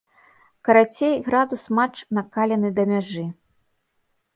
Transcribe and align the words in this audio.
Карацей, 0.65 1.13
градус 1.27 1.63
матч 1.77 1.95
накалены 2.15 2.69
да 2.77 2.83
мяжы. 2.91 3.27